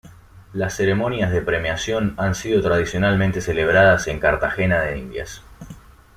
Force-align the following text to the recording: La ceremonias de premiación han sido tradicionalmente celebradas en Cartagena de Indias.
La 0.53 0.71
ceremonias 0.71 1.31
de 1.31 1.43
premiación 1.43 2.15
han 2.17 2.33
sido 2.33 2.59
tradicionalmente 2.63 3.39
celebradas 3.39 4.07
en 4.07 4.17
Cartagena 4.19 4.81
de 4.81 4.97
Indias. 4.97 5.43